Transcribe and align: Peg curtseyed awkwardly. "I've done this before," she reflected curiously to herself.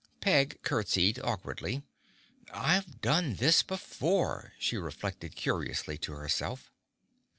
Peg 0.19 0.57
curtseyed 0.63 1.19
awkwardly. 1.23 1.83
"I've 2.51 3.01
done 3.01 3.35
this 3.35 3.61
before," 3.61 4.53
she 4.57 4.75
reflected 4.75 5.35
curiously 5.35 5.99
to 5.99 6.13
herself. 6.13 6.71